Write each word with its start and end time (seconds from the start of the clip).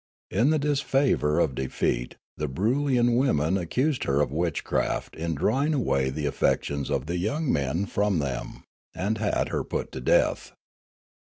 In 0.31 0.49
the 0.49 0.57
disfavour 0.57 1.39
of 1.39 1.53
defeat 1.53 2.15
the 2.35 2.49
Broolyian 2.49 3.15
women 3.17 3.55
accused 3.55 4.05
her 4.05 4.19
of 4.19 4.31
witch 4.31 4.63
craft 4.63 5.15
in 5.15 5.35
drawing 5.35 5.75
away 5.75 6.09
the 6.09 6.25
affections 6.25 6.89
of 6.89 7.05
the 7.05 7.19
young 7.19 7.53
men 7.53 7.85
from 7.85 8.17
them, 8.17 8.63
and 8.95 9.19
had 9.19 9.49
her 9.49 9.63
put 9.63 9.91
to 9.91 10.01
death. 10.01 10.53